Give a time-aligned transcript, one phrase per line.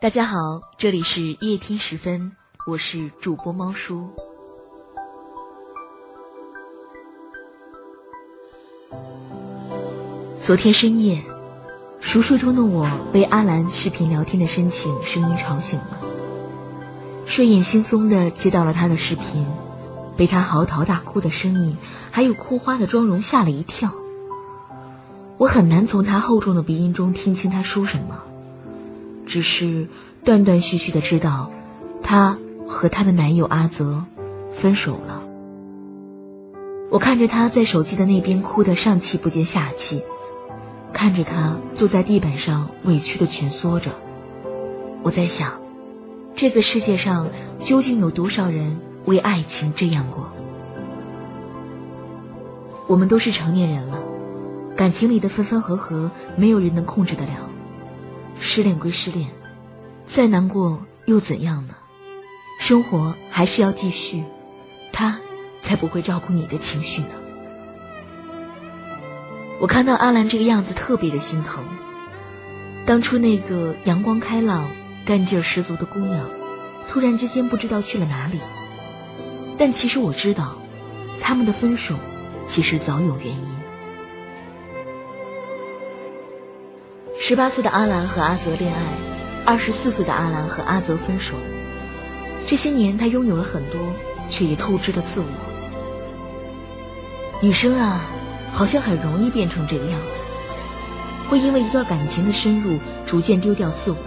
[0.00, 2.30] 大家好，这里是夜听时分，
[2.68, 4.08] 我是主播猫叔。
[10.40, 11.20] 昨天深夜，
[11.98, 15.98] 熟睡中的我被阿兰视频聊天的深情声音吵醒了，
[17.26, 19.44] 睡眼惺忪的接到了他的视频，
[20.16, 21.76] 被他嚎啕大哭的声音
[22.12, 23.92] 还有哭花的妆容吓了一跳。
[25.38, 28.22] 我很难从他厚重的鼻音中听清他说什么，
[29.28, 29.86] 只是
[30.24, 31.52] 断断续续的知道，
[32.02, 34.04] 她和她的男友阿泽
[34.52, 35.22] 分手了。
[36.90, 40.02] 我看着他在手机的那边哭得上气不接下气。
[40.90, 43.92] 看着他坐在地板上委屈的蜷缩着，
[45.02, 45.60] 我在想，
[46.34, 50.32] 这个世界上究竟有多少人为爱情这样过？
[52.88, 54.00] 我们都是成年人了，
[54.74, 57.47] 感情里的分分合合，没有人能控制得了。
[58.40, 59.28] 失恋归失恋，
[60.06, 61.74] 再难过又怎样呢？
[62.60, 64.24] 生活还是要继续，
[64.92, 65.18] 他
[65.60, 67.10] 才不会照顾你的情绪呢。
[69.60, 71.64] 我看到阿兰这个样子，特别的心疼。
[72.86, 74.70] 当初那个阳光开朗、
[75.04, 76.28] 干劲十足的姑娘，
[76.88, 78.40] 突然之间不知道去了哪里。
[79.58, 80.56] 但其实我知道，
[81.20, 81.96] 他们的分手
[82.46, 83.57] 其实早有原因。
[87.28, 88.80] 十八岁的阿兰和阿泽恋爱，
[89.44, 91.34] 二十四岁的阿兰和阿泽分手。
[92.46, 93.78] 这些年，他拥有了很多，
[94.30, 95.26] 却也透支了自我。
[97.42, 98.00] 女生啊。
[98.50, 100.22] 好像很容易变成这个样子，
[101.28, 103.98] 会因为一段感情的深入，逐渐丢掉自我，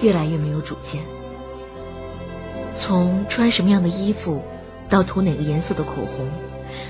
[0.00, 1.02] 越来越没有主见。
[2.78, 4.40] 从穿什么样的衣服，
[4.88, 6.30] 到涂哪个颜色的口红，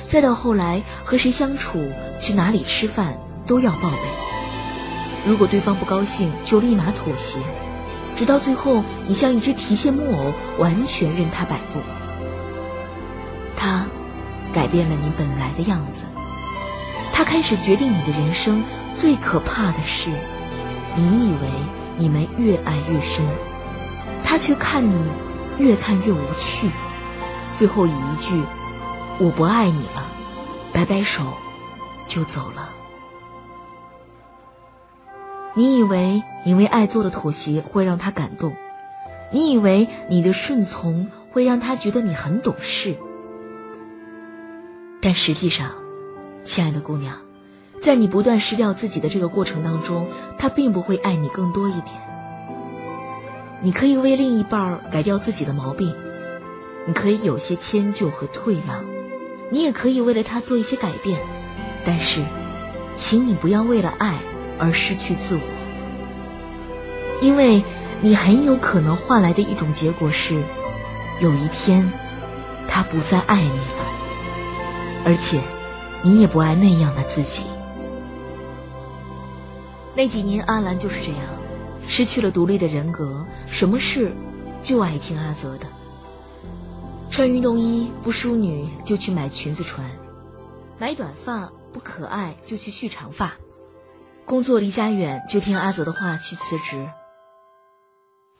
[0.04, 1.82] 再到后来和谁相处、
[2.20, 4.21] 去哪里吃饭，都要报备。
[5.24, 7.38] 如果对方不高兴，就立马妥协，
[8.16, 11.78] 直到最后，你像一只提线木偶，完全任他摆布。
[13.56, 13.86] 他
[14.52, 16.04] 改变了你本来的样子。
[17.12, 18.64] 他开始决定你的人生，
[18.96, 20.10] 最可怕的是，
[20.96, 21.48] 你以为
[21.96, 23.24] 你们越爱越深，
[24.24, 24.98] 他却看你
[25.58, 26.68] 越看越无趣，
[27.54, 28.42] 最后以一句
[29.20, 30.04] “我不爱你了”，
[30.72, 31.22] 摆摆手
[32.08, 32.70] 就走了。
[35.54, 38.54] 你以为因为爱做的妥协会让他感动，
[39.30, 42.96] 你以为你的顺从会让他觉得你很懂事，
[45.00, 45.72] 但实际上。
[46.44, 47.18] 亲爱的姑娘，
[47.80, 51.94] 在你不断失掉自己的这个过程当中，他并不会爱你更多一点。
[53.60, 55.94] 你可以为另一半改掉自己的毛病，
[56.84, 58.84] 你可以有些迁就和退让，
[59.50, 61.20] 你也可以为了他做一些改变，
[61.84, 62.24] 但是，
[62.96, 64.18] 请你不要为了爱
[64.62, 65.42] 而失去自我，
[67.20, 67.62] 因为
[68.00, 70.42] 你很有可能换来的一种结果是，
[71.20, 71.92] 有一天，
[72.68, 75.42] 他不再爱你了，而且。
[76.04, 77.44] 你也不爱那样的自己。
[79.94, 81.20] 那几年，阿兰就是这样，
[81.86, 84.12] 失去了独立的人格，什么事
[84.64, 85.66] 就爱听阿泽的。
[87.08, 89.88] 穿运动衣不淑女就去买裙子穿，
[90.76, 93.32] 买短发不可爱就去蓄长发，
[94.32, 96.88] 工作离家远就听阿泽的话去辞职。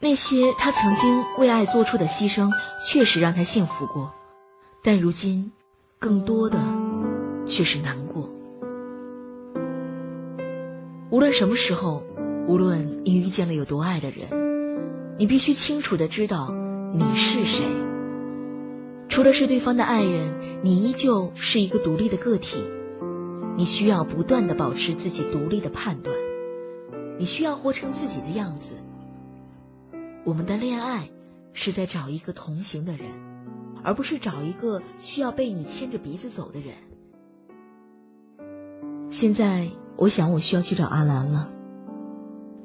[0.00, 2.50] 那些他曾经为爱做出的牺牲，
[2.82, 4.10] 确实让他幸福过，
[4.82, 5.52] 但如今，
[5.98, 6.58] 更多的。
[7.44, 8.26] 却是难过。
[11.10, 12.02] 无论什么时候，
[12.46, 14.26] 无论你遇见了有多爱的人，
[15.18, 16.50] 你必须清楚的知道
[16.94, 17.66] 你是谁。
[19.10, 22.64] 除了是对方的爱人，你依旧是一个独立的个体。
[23.56, 26.16] 你需要不断的保持自己独立的判断，
[27.18, 28.74] 你需要活成自己的样子。
[30.24, 31.10] 我们的恋爱
[31.52, 33.06] 是在找一个同行的人，
[33.84, 36.74] 而不是找一个需要被你牵着鼻子走的人。
[39.10, 41.50] 现在，我想我需要去找阿兰了。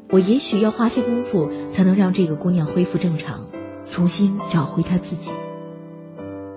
[0.09, 3.45] 我也许要花些功夫，才能让这个姑娘恢复正常，
[3.85, 5.31] 重新找回她自己。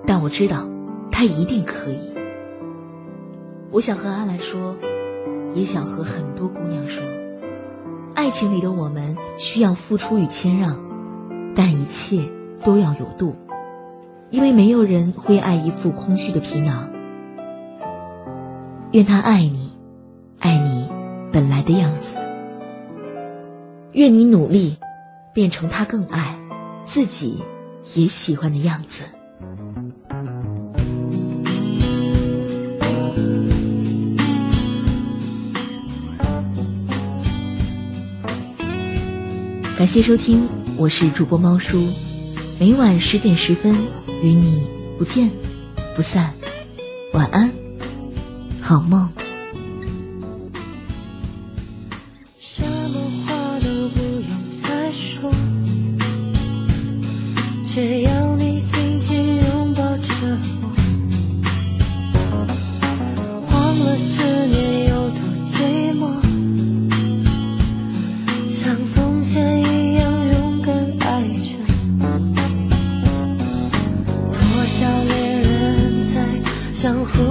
[0.06, 0.69] 但我知道，
[1.10, 2.09] 她一定可以。
[3.72, 4.76] 我想和阿兰说，
[5.55, 7.02] 也想和很多姑娘说，
[8.14, 10.78] 爱情里的我们需要付出与谦让，
[11.55, 12.28] 但一切
[12.64, 13.37] 都要有度，
[14.31, 16.90] 因为没有人会爱一副空虚的皮囊。
[18.93, 19.70] 愿他爱你。
[20.43, 20.88] 爱你
[21.31, 22.16] 本来的样子，
[23.93, 24.78] 愿你努力
[25.34, 26.34] 变成他更爱
[26.87, 27.44] 自己
[27.94, 29.05] 也喜欢的样子。
[39.80, 40.46] 感谢收听
[40.76, 41.82] 我是主播猫叔。
[42.58, 43.74] 每晚十点十分
[44.22, 44.62] 与你
[44.98, 45.30] 不见
[45.96, 46.34] 不散。
[47.14, 47.50] 晚安
[48.60, 49.10] 好梦。
[76.82, 77.29] 江湖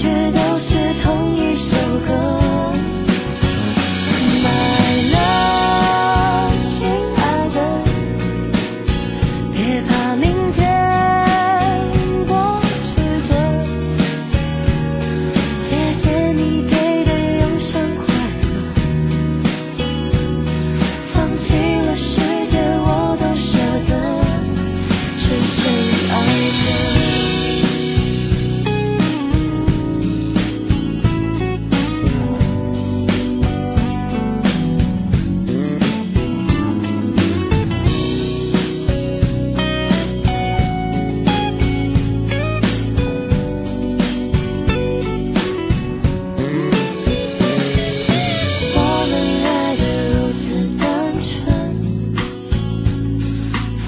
[0.00, 0.47] 觉得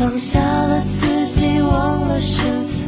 [0.01, 2.80] 放下了自己，忘了身份。